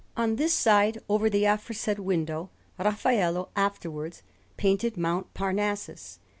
On 0.17 0.35
this 0.37 0.51
side, 0.51 0.97
over 1.07 1.29
the 1.29 1.45
aforesaid 1.45 1.99
window, 1.99 2.49
Raffaello 2.79 3.49
afterwards 3.55 4.23
painted 4.57 4.97
Mount 4.97 5.31
Parnassus. 5.35 6.17